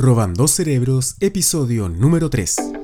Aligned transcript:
Robando 0.00 0.48
Cerebros, 0.48 1.14
episodio 1.20 1.90
número 1.90 2.30
3. 2.30 2.79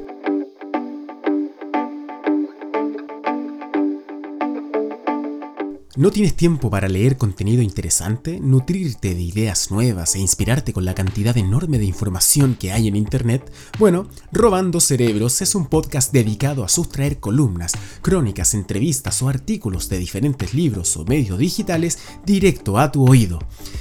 ¿No 5.96 6.10
tienes 6.10 6.36
tiempo 6.36 6.68
para 6.68 6.88
leer 6.88 7.16
contenido 7.16 7.62
interesante, 7.62 8.38
nutrirte 8.38 9.14
de 9.14 9.22
ideas 9.22 9.70
nuevas 9.70 10.14
e 10.14 10.18
inspirarte 10.18 10.74
con 10.74 10.84
la 10.84 10.94
cantidad 10.94 11.34
enorme 11.38 11.78
de 11.78 11.86
información 11.86 12.54
que 12.54 12.70
hay 12.70 12.86
en 12.86 12.96
Internet? 12.96 13.50
Bueno, 13.78 14.06
Robando 14.30 14.78
Cerebros 14.78 15.40
es 15.40 15.54
un 15.54 15.64
podcast 15.64 16.12
dedicado 16.12 16.64
a 16.64 16.68
sustraer 16.68 17.18
columnas, 17.18 17.72
crónicas, 18.02 18.52
entrevistas 18.52 19.22
o 19.22 19.30
artículos 19.30 19.88
de 19.88 19.96
diferentes 19.96 20.52
libros 20.52 20.94
o 20.98 21.06
medios 21.06 21.38
digitales 21.38 21.98
directo 22.26 22.78
a 22.78 22.92
tu 22.92 23.08
oído. 23.08 23.38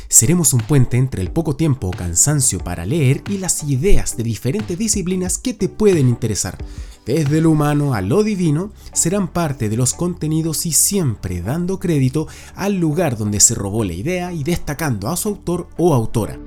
Seremos 0.07 0.54
un 0.54 0.61
puente 0.61 0.95
entre 0.95 1.21
el 1.21 1.32
poco 1.32 1.57
tiempo 1.57 1.88
o 1.88 1.91
cansancio 1.91 2.59
para 2.59 2.86
leer 2.86 3.23
y 3.29 3.39
las 3.39 3.63
ideas 3.63 4.16
de 4.16 4.23
diferentes 4.23 4.77
disciplinas 4.77 5.38
que 5.38 5.53
te 5.53 5.67
pueden 5.67 6.08
interesar 6.08 6.58
desde 7.05 7.41
lo 7.41 7.52
humano 7.52 7.94
a 7.94 8.02
lo 8.02 8.23
divino, 8.23 8.72
serán 8.94 9.27
parte 9.27 9.70
de 9.70 9.77
los 9.77 9.94
contenidos 9.94 10.66
y 10.66 10.72
siempre 10.72 11.41
dando 11.41 11.80
crédito 11.80 12.28
al 12.55 12.80
lugar 12.80 13.18
donde 13.18 13.40
se 13.40 13.55
robó 13.55 13.84
la 13.84 13.94
idea 13.94 14.34
y 14.34 14.44
destacando 14.44 15.09
a 15.09 15.18
su 15.18 15.30
autor 15.30 15.68
o 15.78 15.94
autora. 15.94 16.40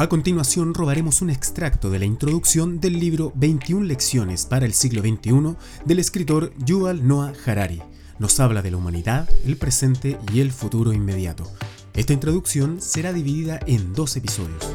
A 0.00 0.08
continuación 0.08 0.72
robaremos 0.72 1.20
un 1.20 1.28
extracto 1.28 1.90
de 1.90 1.98
la 1.98 2.06
introducción 2.06 2.80
del 2.80 2.98
libro 2.98 3.32
21 3.34 3.84
lecciones 3.84 4.46
para 4.46 4.64
el 4.64 4.72
siglo 4.72 5.02
XXI 5.02 5.56
del 5.84 5.98
escritor 5.98 6.54
Yuval 6.64 7.06
Noah 7.06 7.34
Harari. 7.44 7.82
Nos 8.18 8.40
habla 8.40 8.62
de 8.62 8.70
la 8.70 8.78
humanidad, 8.78 9.28
el 9.44 9.58
presente 9.58 10.18
y 10.32 10.40
el 10.40 10.52
futuro 10.52 10.94
inmediato. 10.94 11.44
Esta 11.92 12.14
introducción 12.14 12.80
será 12.80 13.12
dividida 13.12 13.60
en 13.66 13.92
dos 13.92 14.16
episodios. 14.16 14.72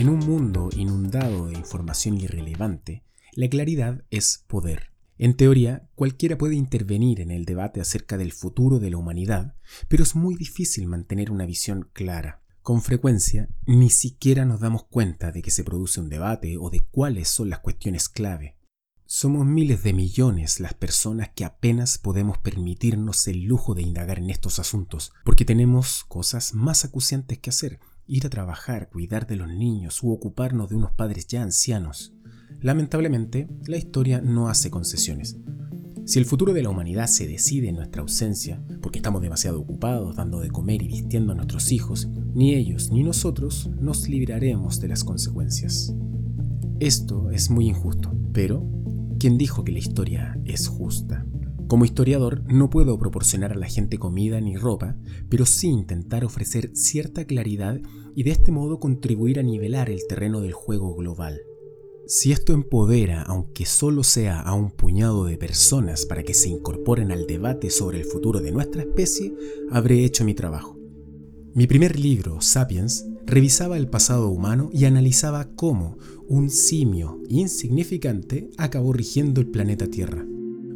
En 0.00 0.08
un 0.08 0.20
mundo 0.20 0.70
inundado 0.74 1.48
de 1.48 1.58
información 1.58 2.18
irrelevante, 2.18 3.04
la 3.32 3.50
claridad 3.50 4.02
es 4.08 4.46
poder. 4.46 4.94
En 5.18 5.36
teoría, 5.36 5.90
cualquiera 5.94 6.38
puede 6.38 6.54
intervenir 6.54 7.20
en 7.20 7.30
el 7.30 7.44
debate 7.44 7.82
acerca 7.82 8.16
del 8.16 8.32
futuro 8.32 8.78
de 8.78 8.88
la 8.88 8.96
humanidad, 8.96 9.56
pero 9.88 10.02
es 10.02 10.14
muy 10.16 10.36
difícil 10.36 10.86
mantener 10.86 11.30
una 11.30 11.44
visión 11.44 11.90
clara. 11.92 12.42
Con 12.62 12.80
frecuencia, 12.80 13.50
ni 13.66 13.90
siquiera 13.90 14.46
nos 14.46 14.60
damos 14.60 14.84
cuenta 14.84 15.32
de 15.32 15.42
que 15.42 15.50
se 15.50 15.64
produce 15.64 16.00
un 16.00 16.08
debate 16.08 16.56
o 16.56 16.70
de 16.70 16.80
cuáles 16.80 17.28
son 17.28 17.50
las 17.50 17.58
cuestiones 17.58 18.08
clave. 18.08 18.56
Somos 19.04 19.44
miles 19.44 19.82
de 19.82 19.92
millones 19.92 20.60
las 20.60 20.72
personas 20.72 21.28
que 21.34 21.44
apenas 21.44 21.98
podemos 21.98 22.38
permitirnos 22.38 23.28
el 23.28 23.42
lujo 23.42 23.74
de 23.74 23.82
indagar 23.82 24.18
en 24.18 24.30
estos 24.30 24.60
asuntos, 24.60 25.12
porque 25.26 25.44
tenemos 25.44 26.04
cosas 26.08 26.54
más 26.54 26.86
acuciantes 26.86 27.38
que 27.38 27.50
hacer, 27.50 27.80
ir 28.06 28.26
a 28.26 28.30
trabajar, 28.30 28.88
cuidar 28.88 29.26
de 29.26 29.36
los 29.36 29.48
niños 29.48 30.02
u 30.02 30.10
ocuparnos 30.10 30.68
de 30.68 30.76
unos 30.76 30.92
padres 30.92 31.26
ya 31.26 31.42
ancianos. 31.42 32.12
Lamentablemente, 32.60 33.48
la 33.66 33.76
historia 33.76 34.20
no 34.20 34.48
hace 34.48 34.70
concesiones. 34.70 35.38
Si 36.04 36.18
el 36.18 36.24
futuro 36.24 36.52
de 36.52 36.62
la 36.62 36.70
humanidad 36.70 37.06
se 37.06 37.28
decide 37.28 37.68
en 37.68 37.76
nuestra 37.76 38.02
ausencia, 38.02 38.60
porque 38.82 38.98
estamos 38.98 39.22
demasiado 39.22 39.60
ocupados 39.60 40.16
dando 40.16 40.40
de 40.40 40.50
comer 40.50 40.82
y 40.82 40.88
vistiendo 40.88 41.32
a 41.32 41.36
nuestros 41.36 41.70
hijos, 41.70 42.08
ni 42.34 42.54
ellos 42.54 42.90
ni 42.90 43.04
nosotros 43.04 43.70
nos 43.80 44.08
libraremos 44.08 44.80
de 44.80 44.88
las 44.88 45.04
consecuencias. 45.04 45.94
Esto 46.80 47.30
es 47.30 47.50
muy 47.50 47.68
injusto, 47.68 48.12
pero 48.32 48.66
¿quién 49.20 49.38
dijo 49.38 49.62
que 49.62 49.72
la 49.72 49.78
historia 49.78 50.40
es 50.44 50.66
justa? 50.66 51.26
Como 51.70 51.84
historiador 51.84 52.42
no 52.52 52.68
puedo 52.68 52.98
proporcionar 52.98 53.52
a 53.52 53.56
la 53.56 53.68
gente 53.68 53.96
comida 53.96 54.40
ni 54.40 54.56
ropa, 54.56 54.96
pero 55.28 55.46
sí 55.46 55.68
intentar 55.68 56.24
ofrecer 56.24 56.72
cierta 56.74 57.26
claridad 57.26 57.80
y 58.16 58.24
de 58.24 58.32
este 58.32 58.50
modo 58.50 58.80
contribuir 58.80 59.38
a 59.38 59.44
nivelar 59.44 59.88
el 59.88 60.00
terreno 60.08 60.40
del 60.40 60.52
juego 60.52 60.96
global. 60.96 61.38
Si 62.08 62.32
esto 62.32 62.54
empodera, 62.54 63.22
aunque 63.22 63.66
solo 63.66 64.02
sea 64.02 64.40
a 64.40 64.52
un 64.52 64.72
puñado 64.72 65.26
de 65.26 65.38
personas 65.38 66.06
para 66.06 66.24
que 66.24 66.34
se 66.34 66.48
incorporen 66.48 67.12
al 67.12 67.28
debate 67.28 67.70
sobre 67.70 68.00
el 68.00 68.04
futuro 68.04 68.40
de 68.40 68.50
nuestra 68.50 68.82
especie, 68.82 69.32
habré 69.70 70.04
hecho 70.04 70.24
mi 70.24 70.34
trabajo. 70.34 70.76
Mi 71.54 71.68
primer 71.68 72.00
libro, 72.00 72.40
Sapiens, 72.40 73.06
revisaba 73.26 73.76
el 73.76 73.88
pasado 73.88 74.30
humano 74.30 74.70
y 74.72 74.86
analizaba 74.86 75.54
cómo 75.54 75.98
un 76.26 76.50
simio 76.50 77.20
insignificante 77.28 78.50
acabó 78.58 78.92
rigiendo 78.92 79.40
el 79.40 79.46
planeta 79.46 79.86
Tierra. 79.86 80.26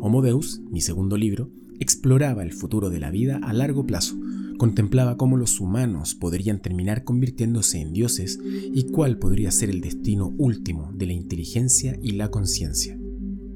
Homo 0.06 0.20
Deus, 0.20 0.60
mi 0.70 0.82
segundo 0.82 1.16
libro, 1.16 1.50
exploraba 1.80 2.42
el 2.42 2.52
futuro 2.52 2.90
de 2.90 3.00
la 3.00 3.10
vida 3.10 3.40
a 3.42 3.54
largo 3.54 3.86
plazo, 3.86 4.14
contemplaba 4.58 5.16
cómo 5.16 5.38
los 5.38 5.60
humanos 5.60 6.14
podrían 6.14 6.60
terminar 6.60 7.04
convirtiéndose 7.04 7.80
en 7.80 7.94
dioses 7.94 8.38
y 8.44 8.90
cuál 8.90 9.18
podría 9.18 9.50
ser 9.50 9.70
el 9.70 9.80
destino 9.80 10.34
último 10.36 10.92
de 10.92 11.06
la 11.06 11.14
inteligencia 11.14 11.98
y 12.02 12.10
la 12.12 12.30
conciencia. 12.30 12.98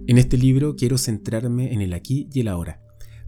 En 0.07 0.17
este 0.17 0.39
libro 0.39 0.75
quiero 0.75 0.97
centrarme 0.97 1.75
en 1.75 1.83
el 1.83 1.93
aquí 1.93 2.31
y 2.33 2.41
el 2.41 2.49
ahora. 2.49 2.81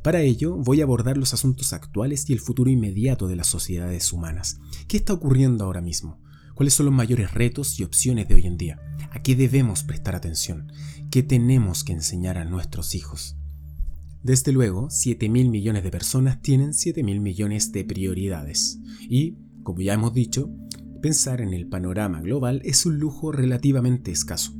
Para 0.02 0.22
ello 0.22 0.56
voy 0.56 0.80
a 0.80 0.84
abordar 0.84 1.18
los 1.18 1.34
asuntos 1.34 1.74
actuales 1.74 2.24
y 2.30 2.32
el 2.32 2.40
futuro 2.40 2.70
inmediato 2.70 3.28
de 3.28 3.36
las 3.36 3.48
sociedades 3.48 4.14
humanas. 4.14 4.60
¿Qué 4.88 4.96
está 4.96 5.12
ocurriendo 5.12 5.66
ahora 5.66 5.82
mismo? 5.82 6.22
¿Cuáles 6.54 6.74
son 6.74 6.86
los 6.86 6.94
mayores 6.94 7.32
retos 7.32 7.80
y 7.80 7.84
opciones 7.84 8.28
de 8.28 8.34
hoy 8.34 8.46
en 8.46 8.58
día? 8.58 8.78
¿A 9.12 9.22
qué 9.22 9.34
debemos 9.34 9.82
prestar 9.82 10.14
atención? 10.14 10.70
¿Qué 11.10 11.24
tenemos 11.24 11.82
que 11.82 11.92
enseñar 11.92 12.38
a 12.38 12.44
nuestros 12.44 12.94
hijos? 12.94 13.36
Desde 14.22 14.52
luego, 14.52 14.90
7 14.90 15.28
mil 15.28 15.48
millones 15.48 15.82
de 15.82 15.90
personas 15.90 16.40
tienen 16.40 16.72
7 16.72 17.02
mil 17.02 17.20
millones 17.20 17.72
de 17.72 17.84
prioridades. 17.84 18.78
Y, 19.00 19.36
como 19.64 19.80
ya 19.80 19.94
hemos 19.94 20.14
dicho, 20.14 20.48
pensar 21.02 21.40
en 21.40 21.52
el 21.52 21.66
panorama 21.66 22.20
global 22.20 22.62
es 22.64 22.86
un 22.86 23.00
lujo 23.00 23.32
relativamente 23.32 24.12
escaso. 24.12 24.52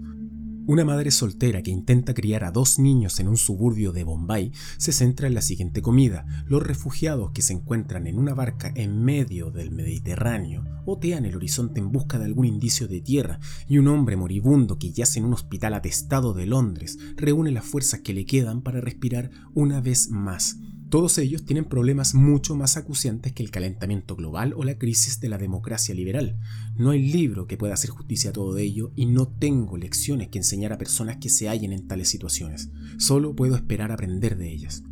Una 0.71 0.85
madre 0.85 1.11
soltera 1.11 1.63
que 1.63 1.73
intenta 1.73 2.15
criar 2.15 2.45
a 2.45 2.53
dos 2.53 2.79
niños 2.79 3.19
en 3.19 3.27
un 3.27 3.37
suburbio 3.37 3.91
de 3.91 4.05
Bombay 4.05 4.53
se 4.79 4.93
centra 4.93 5.27
en 5.27 5.35
la 5.35 5.43
siguiente 5.43 5.83
comida. 5.83 6.25
Los 6.47 6.63
refugiados 6.63 7.33
que 7.33 7.43
se 7.43 7.55
encuentran 7.55 8.07
en 8.07 8.17
una 8.17 8.35
barca 8.35 8.71
en 8.77 9.03
medio 9.03 9.51
del 9.51 9.73
Mediterráneo 9.73 10.65
otean 10.87 11.25
el 11.25 11.35
horizonte 11.35 11.81
en 11.81 11.91
busca 11.91 12.21
de 12.21 12.27
algún 12.27 12.45
indicio 12.45 12.87
de 12.87 13.01
tierra 13.01 13.41
y 13.67 13.79
un 13.79 13.89
hombre 13.89 14.15
moribundo 14.17 14.79
que 14.79 14.93
yace 14.93 15.19
en 15.19 15.25
un 15.25 15.35
hospital 15.35 15.75
atestado 15.75 16.35
de 16.35 16.47
Londres 16.47 16.99
reúne 17.17 17.51
las 17.51 17.65
fuerzas 17.65 18.03
que 18.03 18.15
le 18.15 18.25
quedan 18.25 18.63
para 18.63 18.81
respirar 18.81 19.33
una 19.55 19.81
vez 19.81 20.09
más 20.09 20.57
todos 20.91 21.19
ellos 21.19 21.45
tienen 21.45 21.67
problemas 21.67 22.17
mucho 22.17 22.57
más 22.57 22.77
acuciantes 22.77 23.33
que 23.33 23.45
el 23.45 23.53
calentamiento 23.53 24.17
global 24.17 24.55
o 24.57 24.65
la 24.65 24.77
crisis 24.77 25.21
de 25.21 25.29
la 25.29 25.39
democracia 25.39 25.95
liberal. 25.95 26.37
No 26.77 26.91
hay 26.91 27.13
libro 27.13 27.47
que 27.47 27.57
pueda 27.57 27.75
hacer 27.75 27.91
justicia 27.91 28.31
a 28.31 28.33
todo 28.33 28.59
ello 28.59 28.93
y 28.97 29.07
no 29.07 29.29
tengo 29.29 29.77
lecciones 29.77 30.29
que 30.29 30.39
enseñar 30.39 30.73
a 30.73 30.79
personas 30.79 31.19
que 31.19 31.29
se 31.29 31.49
hallen 31.49 31.73
en 31.73 31.87
tales 31.87 32.09
situaciones. 32.09 32.71
Solo 32.99 33.37
puedo 33.37 33.55
esperar 33.55 33.93
aprender 33.93 34.37
de 34.37 34.53
ellas. 34.53 34.83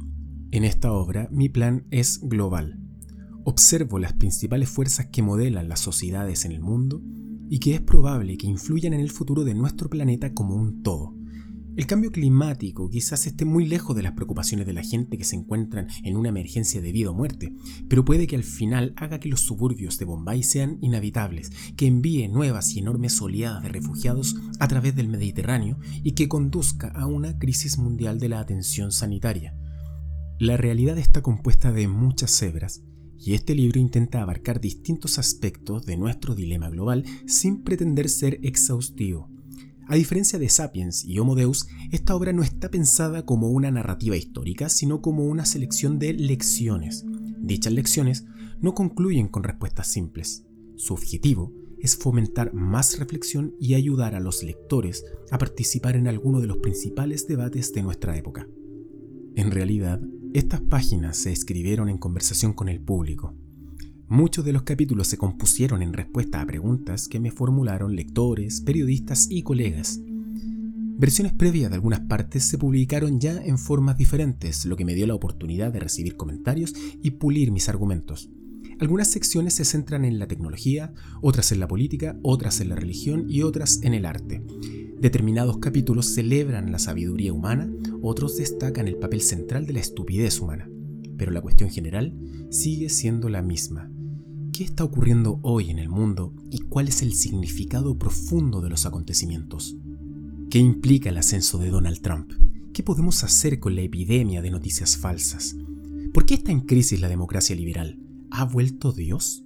En 0.52 0.64
esta 0.64 0.92
obra 0.92 1.28
mi 1.32 1.48
plan 1.48 1.88
es 1.90 2.20
global. 2.22 2.78
Observo 3.44 3.98
las 3.98 4.12
principales 4.12 4.68
fuerzas 4.68 5.06
que 5.06 5.22
modelan 5.22 5.68
las 5.68 5.80
sociedades 5.80 6.44
en 6.44 6.52
el 6.52 6.60
mundo 6.60 7.02
y 7.50 7.58
que 7.58 7.74
es 7.74 7.80
probable 7.80 8.36
que 8.36 8.46
influyan 8.46 8.92
en 8.92 9.00
el 9.00 9.10
futuro 9.10 9.42
de 9.42 9.54
nuestro 9.54 9.90
planeta 9.90 10.32
como 10.32 10.54
un 10.54 10.82
todo. 10.82 11.17
El 11.78 11.86
cambio 11.86 12.10
climático 12.10 12.90
quizás 12.90 13.24
esté 13.28 13.44
muy 13.44 13.64
lejos 13.64 13.94
de 13.94 14.02
las 14.02 14.14
preocupaciones 14.14 14.66
de 14.66 14.72
la 14.72 14.82
gente 14.82 15.16
que 15.16 15.22
se 15.22 15.36
encuentran 15.36 15.86
en 16.02 16.16
una 16.16 16.30
emergencia 16.30 16.80
de 16.80 16.90
vida 16.90 17.10
o 17.10 17.14
muerte, 17.14 17.52
pero 17.88 18.04
puede 18.04 18.26
que 18.26 18.34
al 18.34 18.42
final 18.42 18.94
haga 18.96 19.20
que 19.20 19.28
los 19.28 19.42
suburbios 19.42 19.96
de 19.96 20.04
Bombay 20.04 20.42
sean 20.42 20.78
inhabitables, 20.80 21.52
que 21.76 21.86
envíe 21.86 22.26
nuevas 22.26 22.74
y 22.74 22.80
enormes 22.80 23.22
oleadas 23.22 23.62
de 23.62 23.68
refugiados 23.68 24.34
a 24.58 24.66
través 24.66 24.96
del 24.96 25.06
Mediterráneo 25.06 25.78
y 26.02 26.16
que 26.16 26.26
conduzca 26.26 26.88
a 26.88 27.06
una 27.06 27.38
crisis 27.38 27.78
mundial 27.78 28.18
de 28.18 28.30
la 28.30 28.40
atención 28.40 28.90
sanitaria. 28.90 29.56
La 30.40 30.56
realidad 30.56 30.98
está 30.98 31.22
compuesta 31.22 31.70
de 31.70 31.86
muchas 31.86 32.32
cebras, 32.32 32.82
y 33.16 33.34
este 33.34 33.54
libro 33.54 33.78
intenta 33.78 34.20
abarcar 34.20 34.60
distintos 34.60 35.16
aspectos 35.20 35.86
de 35.86 35.96
nuestro 35.96 36.34
dilema 36.34 36.70
global 36.70 37.04
sin 37.28 37.62
pretender 37.62 38.08
ser 38.08 38.40
exhaustivo. 38.42 39.37
A 39.90 39.96
diferencia 39.96 40.38
de 40.38 40.50
Sapiens 40.50 41.02
y 41.02 41.18
Homo 41.18 41.34
Deus, 41.34 41.66
esta 41.90 42.14
obra 42.14 42.34
no 42.34 42.42
está 42.42 42.70
pensada 42.70 43.24
como 43.24 43.48
una 43.48 43.70
narrativa 43.70 44.18
histórica, 44.18 44.68
sino 44.68 45.00
como 45.00 45.24
una 45.24 45.46
selección 45.46 45.98
de 45.98 46.12
lecciones. 46.12 47.06
Dichas 47.40 47.72
lecciones 47.72 48.26
no 48.60 48.74
concluyen 48.74 49.28
con 49.28 49.44
respuestas 49.44 49.88
simples. 49.88 50.44
Su 50.76 50.92
objetivo 50.92 51.54
es 51.78 51.96
fomentar 51.96 52.52
más 52.52 52.98
reflexión 52.98 53.54
y 53.58 53.74
ayudar 53.74 54.14
a 54.14 54.20
los 54.20 54.42
lectores 54.42 55.06
a 55.30 55.38
participar 55.38 55.96
en 55.96 56.06
alguno 56.06 56.42
de 56.42 56.48
los 56.48 56.58
principales 56.58 57.26
debates 57.26 57.72
de 57.72 57.82
nuestra 57.82 58.14
época. 58.14 58.46
En 59.36 59.50
realidad, 59.50 60.02
estas 60.34 60.60
páginas 60.60 61.16
se 61.16 61.32
escribieron 61.32 61.88
en 61.88 61.96
conversación 61.96 62.52
con 62.52 62.68
el 62.68 62.82
público, 62.82 63.34
Muchos 64.10 64.42
de 64.46 64.54
los 64.54 64.62
capítulos 64.62 65.06
se 65.06 65.18
compusieron 65.18 65.82
en 65.82 65.92
respuesta 65.92 66.40
a 66.40 66.46
preguntas 66.46 67.08
que 67.08 67.20
me 67.20 67.30
formularon 67.30 67.94
lectores, 67.94 68.62
periodistas 68.62 69.26
y 69.28 69.42
colegas. 69.42 70.00
Versiones 70.96 71.34
previas 71.34 71.68
de 71.68 71.74
algunas 71.74 72.00
partes 72.00 72.44
se 72.44 72.56
publicaron 72.56 73.20
ya 73.20 73.36
en 73.44 73.58
formas 73.58 73.98
diferentes, 73.98 74.64
lo 74.64 74.76
que 74.76 74.86
me 74.86 74.94
dio 74.94 75.06
la 75.06 75.14
oportunidad 75.14 75.74
de 75.74 75.80
recibir 75.80 76.16
comentarios 76.16 76.72
y 77.02 77.10
pulir 77.12 77.52
mis 77.52 77.68
argumentos. 77.68 78.30
Algunas 78.80 79.08
secciones 79.08 79.52
se 79.52 79.66
centran 79.66 80.06
en 80.06 80.18
la 80.18 80.26
tecnología, 80.26 80.94
otras 81.20 81.52
en 81.52 81.60
la 81.60 81.68
política, 81.68 82.18
otras 82.22 82.62
en 82.62 82.70
la 82.70 82.76
religión 82.76 83.26
y 83.28 83.42
otras 83.42 83.82
en 83.82 83.92
el 83.92 84.06
arte. 84.06 84.42
Determinados 84.98 85.58
capítulos 85.58 86.14
celebran 86.14 86.72
la 86.72 86.78
sabiduría 86.78 87.34
humana, 87.34 87.70
otros 88.00 88.38
destacan 88.38 88.88
el 88.88 88.96
papel 88.96 89.20
central 89.20 89.66
de 89.66 89.74
la 89.74 89.80
estupidez 89.80 90.40
humana. 90.40 90.66
Pero 91.18 91.30
la 91.30 91.42
cuestión 91.42 91.68
general 91.68 92.16
sigue 92.48 92.88
siendo 92.88 93.28
la 93.28 93.42
misma. 93.42 93.90
¿Qué 94.58 94.64
está 94.64 94.82
ocurriendo 94.82 95.38
hoy 95.42 95.70
en 95.70 95.78
el 95.78 95.88
mundo 95.88 96.34
y 96.50 96.58
cuál 96.62 96.88
es 96.88 97.02
el 97.02 97.14
significado 97.14 97.96
profundo 97.96 98.60
de 98.60 98.68
los 98.68 98.86
acontecimientos? 98.86 99.76
¿Qué 100.50 100.58
implica 100.58 101.10
el 101.10 101.16
ascenso 101.16 101.58
de 101.58 101.70
Donald 101.70 102.00
Trump? 102.00 102.32
¿Qué 102.74 102.82
podemos 102.82 103.22
hacer 103.22 103.60
con 103.60 103.76
la 103.76 103.82
epidemia 103.82 104.42
de 104.42 104.50
noticias 104.50 104.96
falsas? 104.96 105.54
¿Por 106.12 106.26
qué 106.26 106.34
está 106.34 106.50
en 106.50 106.62
crisis 106.62 107.00
la 107.00 107.08
democracia 107.08 107.54
liberal? 107.54 108.00
¿Ha 108.32 108.46
vuelto 108.46 108.90
Dios? 108.90 109.44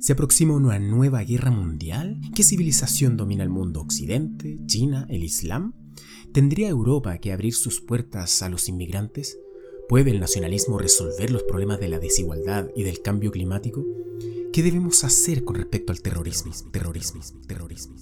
¿Se 0.00 0.14
aproxima 0.14 0.56
una 0.56 0.80
nueva 0.80 1.22
guerra 1.22 1.52
mundial? 1.52 2.20
¿Qué 2.34 2.42
civilización 2.42 3.16
domina 3.16 3.44
el 3.44 3.50
mundo? 3.50 3.82
¿Occidente? 3.82 4.58
¿China? 4.66 5.06
¿El 5.10 5.22
Islam? 5.22 5.74
¿Tendría 6.32 6.68
Europa 6.68 7.18
que 7.18 7.32
abrir 7.32 7.54
sus 7.54 7.80
puertas 7.80 8.42
a 8.42 8.48
los 8.48 8.68
inmigrantes? 8.68 9.38
¿Puede 9.86 10.12
el 10.12 10.20
nacionalismo 10.20 10.78
resolver 10.78 11.30
los 11.30 11.42
problemas 11.42 11.78
de 11.78 11.88
la 11.88 11.98
desigualdad 11.98 12.70
y 12.74 12.84
del 12.84 13.02
cambio 13.02 13.30
climático? 13.30 13.84
¿Qué 14.50 14.62
debemos 14.62 15.04
hacer 15.04 15.44
con 15.44 15.56
respecto 15.56 15.92
al 15.92 16.00
terrorismo? 16.00 16.52
Terrorismo, 16.72 17.20
terrorismo. 17.46 17.94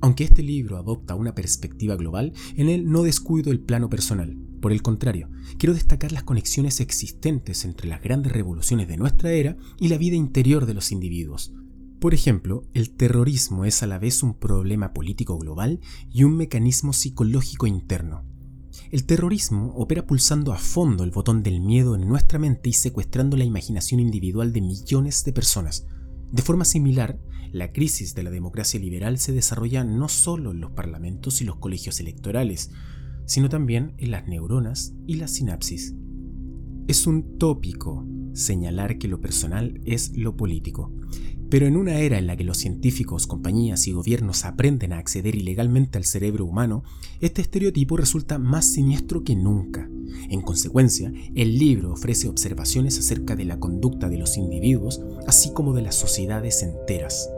Aunque 0.00 0.24
este 0.24 0.42
libro 0.42 0.78
adopta 0.78 1.16
una 1.16 1.34
perspectiva 1.34 1.96
global, 1.96 2.32
en 2.56 2.70
él 2.70 2.90
no 2.90 3.02
descuido 3.02 3.52
el 3.52 3.60
plano 3.60 3.90
personal. 3.90 4.38
Por 4.62 4.72
el 4.72 4.80
contrario, 4.80 5.28
quiero 5.58 5.74
destacar 5.74 6.12
las 6.12 6.22
conexiones 6.22 6.80
existentes 6.80 7.66
entre 7.66 7.88
las 7.88 8.02
grandes 8.02 8.32
revoluciones 8.32 8.88
de 8.88 8.96
nuestra 8.96 9.32
era 9.32 9.58
y 9.78 9.88
la 9.88 9.98
vida 9.98 10.16
interior 10.16 10.64
de 10.64 10.72
los 10.74 10.92
individuos. 10.92 11.52
Por 12.00 12.14
ejemplo, 12.14 12.62
el 12.72 12.90
terrorismo 12.90 13.66
es 13.66 13.82
a 13.82 13.86
la 13.86 13.98
vez 13.98 14.22
un 14.22 14.32
problema 14.32 14.94
político 14.94 15.36
global 15.36 15.80
y 16.10 16.24
un 16.24 16.38
mecanismo 16.38 16.94
psicológico 16.94 17.66
interno. 17.66 18.27
El 18.90 19.04
terrorismo 19.04 19.74
opera 19.76 20.06
pulsando 20.06 20.50
a 20.54 20.56
fondo 20.56 21.04
el 21.04 21.10
botón 21.10 21.42
del 21.42 21.60
miedo 21.60 21.94
en 21.94 22.08
nuestra 22.08 22.38
mente 22.38 22.70
y 22.70 22.72
secuestrando 22.72 23.36
la 23.36 23.44
imaginación 23.44 24.00
individual 24.00 24.50
de 24.54 24.62
millones 24.62 25.24
de 25.24 25.32
personas. 25.34 25.86
De 26.32 26.40
forma 26.40 26.64
similar, 26.64 27.20
la 27.52 27.70
crisis 27.70 28.14
de 28.14 28.22
la 28.22 28.30
democracia 28.30 28.80
liberal 28.80 29.18
se 29.18 29.32
desarrolla 29.32 29.84
no 29.84 30.08
solo 30.08 30.52
en 30.52 30.60
los 30.60 30.70
parlamentos 30.70 31.42
y 31.42 31.44
los 31.44 31.56
colegios 31.56 32.00
electorales, 32.00 32.70
sino 33.26 33.50
también 33.50 33.92
en 33.98 34.10
las 34.10 34.26
neuronas 34.26 34.94
y 35.06 35.16
la 35.16 35.28
sinapsis. 35.28 35.94
Es 36.86 37.06
un 37.06 37.36
tópico 37.36 38.06
señalar 38.32 38.96
que 38.96 39.08
lo 39.08 39.20
personal 39.20 39.82
es 39.84 40.16
lo 40.16 40.34
político, 40.34 40.94
pero 41.50 41.66
en 41.66 41.76
una 41.76 41.98
era 42.00 42.18
en 42.18 42.26
la 42.26 42.36
que 42.36 42.44
los 42.44 42.58
científicos, 42.58 43.26
compañías 43.26 43.86
y 43.86 43.92
gobiernos 43.92 44.44
aprenden 44.44 44.92
a 44.92 44.98
acceder 44.98 45.34
ilegalmente 45.34 45.98
al 45.98 46.04
cerebro 46.04 46.44
humano, 46.44 46.82
este 47.20 47.42
estereotipo 47.42 47.96
resulta 47.96 48.38
más 48.38 48.66
siniestro 48.66 49.24
que 49.24 49.34
nunca. 49.34 49.88
En 50.30 50.42
consecuencia, 50.42 51.12
el 51.34 51.58
libro 51.58 51.92
ofrece 51.92 52.28
observaciones 52.28 52.98
acerca 52.98 53.36
de 53.36 53.44
la 53.44 53.58
conducta 53.58 54.08
de 54.08 54.18
los 54.18 54.36
individuos, 54.36 55.00
así 55.26 55.52
como 55.52 55.74
de 55.74 55.82
las 55.82 55.94
sociedades 55.94 56.62
enteras. 56.62 57.30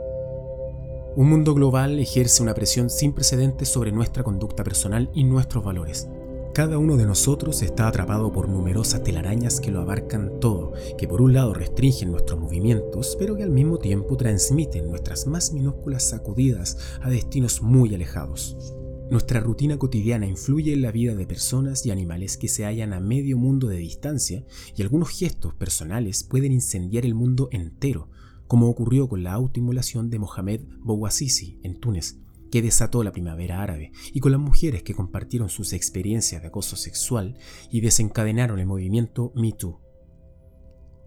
Un 1.15 1.29
mundo 1.29 1.53
global 1.53 1.99
ejerce 1.99 2.41
una 2.41 2.53
presión 2.53 2.89
sin 2.89 3.11
precedentes 3.11 3.67
sobre 3.67 3.91
nuestra 3.91 4.23
conducta 4.23 4.63
personal 4.63 5.09
y 5.13 5.25
nuestros 5.25 5.63
valores. 5.63 6.07
Cada 6.53 6.77
uno 6.77 6.97
de 6.97 7.05
nosotros 7.05 7.61
está 7.61 7.87
atrapado 7.87 8.33
por 8.33 8.49
numerosas 8.49 9.05
telarañas 9.05 9.61
que 9.61 9.71
lo 9.71 9.79
abarcan 9.79 10.41
todo, 10.41 10.73
que 10.97 11.07
por 11.07 11.21
un 11.21 11.33
lado 11.33 11.53
restringen 11.53 12.11
nuestros 12.11 12.41
movimientos, 12.41 13.15
pero 13.17 13.37
que 13.37 13.43
al 13.43 13.51
mismo 13.51 13.77
tiempo 13.77 14.17
transmiten 14.17 14.89
nuestras 14.89 15.27
más 15.27 15.53
minúsculas 15.53 16.09
sacudidas 16.09 16.77
a 17.01 17.09
destinos 17.09 17.61
muy 17.61 17.95
alejados. 17.95 18.73
Nuestra 19.09 19.39
rutina 19.39 19.77
cotidiana 19.77 20.27
influye 20.27 20.73
en 20.73 20.81
la 20.81 20.91
vida 20.91 21.15
de 21.15 21.25
personas 21.25 21.85
y 21.85 21.91
animales 21.91 22.35
que 22.35 22.49
se 22.49 22.65
hallan 22.65 22.91
a 22.91 22.99
medio 22.99 23.37
mundo 23.37 23.69
de 23.69 23.77
distancia 23.77 24.43
y 24.75 24.81
algunos 24.81 25.09
gestos 25.09 25.53
personales 25.53 26.25
pueden 26.25 26.51
incendiar 26.51 27.05
el 27.05 27.15
mundo 27.15 27.47
entero, 27.51 28.09
como 28.47 28.67
ocurrió 28.67 29.07
con 29.07 29.23
la 29.23 29.31
autoinmolación 29.31 30.09
de 30.09 30.19
Mohamed 30.19 30.61
Bouazizi 30.81 31.59
en 31.63 31.79
Túnez, 31.79 32.17
que 32.51 32.61
desató 32.61 33.03
la 33.03 33.11
primavera 33.11 33.61
árabe, 33.61 33.91
y 34.13 34.19
con 34.19 34.31
las 34.31 34.41
mujeres 34.41 34.83
que 34.83 34.93
compartieron 34.93 35.49
sus 35.49 35.73
experiencias 35.73 36.41
de 36.41 36.49
acoso 36.49 36.75
sexual 36.75 37.37
y 37.69 37.81
desencadenaron 37.81 38.59
el 38.59 38.67
movimiento 38.67 39.31
MeToo. 39.35 39.79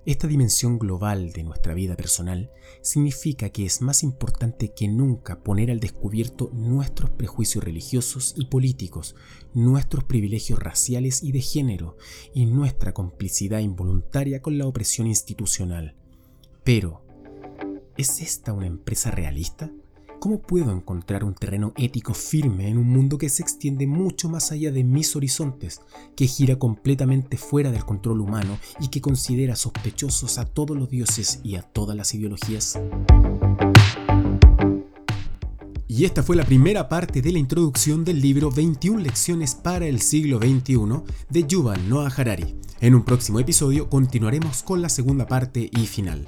Esta 0.07 0.27
dimensión 0.27 0.79
global 0.79 1.33
de 1.33 1.45
nuestra 1.45 1.73
vida 1.73 1.97
personal 1.97 2.51
significa 2.83 3.49
que 3.49 3.65
es 3.65 3.81
más 3.81 4.03
importante 4.03 4.75
que 4.75 4.87
nunca 4.87 5.43
poner 5.43 5.71
al 5.71 5.81
descubierto 5.81 6.51
nuestros 6.53 7.11
prejuicios 7.11 7.65
religiosos 7.65 8.35
y 8.37 8.47
políticos, 8.47 9.15
nuestros 9.55 10.05
privilegios 10.05 10.59
raciales 10.59 11.23
y 11.23 11.33
de 11.33 11.41
género, 11.41 11.97
y 12.35 12.45
nuestra 12.45 12.93
complicidad 12.93 13.61
involuntaria 13.61 14.43
con 14.43 14.59
la 14.59 14.67
opresión 14.67 15.07
institucional. 15.07 15.97
Pero, 16.65 17.05
¿Es 17.97 18.21
esta 18.21 18.53
una 18.53 18.67
empresa 18.67 19.13
realista? 19.13 19.71
¿Cómo 20.25 20.39
puedo 20.39 20.73
encontrar 20.73 21.23
un 21.23 21.35
terreno 21.35 21.75
ético 21.77 22.15
firme 22.15 22.71
en 22.71 22.79
un 22.79 22.89
mundo 22.89 23.19
que 23.19 23.29
se 23.29 23.43
extiende 23.43 23.87
mucho 23.87 24.31
más 24.31 24.53
allá 24.53 24.73
de 24.73 24.83
mis 24.83 25.15
horizontes, 25.17 25.83
que 26.17 26.27
gira 26.27 26.59
completamente 26.59 27.37
fuera 27.37 27.71
del 27.71 27.85
control 27.85 28.23
humano 28.23 28.59
y 28.81 28.89
que 28.89 29.03
considera 29.03 29.55
sospechosos 29.55 30.39
a 30.39 30.47
todos 30.47 30.79
los 30.79 30.89
dioses 30.89 31.41
y 31.45 31.57
a 31.57 31.63
todas 31.63 31.95
las 31.95 32.15
ideologías? 32.15 32.81
Y 35.89 36.07
esta 36.07 36.23
fue 36.23 36.37
la 36.37 36.47
primera 36.47 36.89
parte 36.89 37.21
de 37.21 37.31
la 37.31 37.39
introducción 37.39 38.03
del 38.03 38.23
libro 38.23 38.51
21 38.51 39.03
lecciones 39.03 39.55
para 39.55 39.87
el 39.87 40.01
siglo 40.01 40.39
XXI 40.39 41.03
de 41.29 41.47
Yuval 41.47 41.87
Noah 41.87 42.11
Harari. 42.17 42.57
En 42.81 42.95
un 42.95 43.05
próximo 43.05 43.41
episodio 43.41 43.91
continuaremos 43.91 44.63
con 44.63 44.81
la 44.81 44.89
segunda 44.89 45.27
parte 45.27 45.69
y 45.71 45.87
final. 45.87 46.25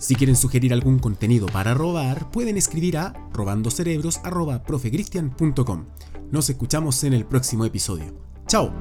Si 0.00 0.14
quieren 0.14 0.34
sugerir 0.34 0.72
algún 0.72 0.98
contenido 0.98 1.44
para 1.46 1.74
robar, 1.74 2.30
pueden 2.30 2.56
escribir 2.56 2.96
a 2.96 3.12
robandocerebros.profecristian.com. 3.34 5.84
Nos 6.30 6.48
escuchamos 6.48 7.04
en 7.04 7.12
el 7.12 7.26
próximo 7.26 7.66
episodio. 7.66 8.14
¡Chao! 8.46 8.72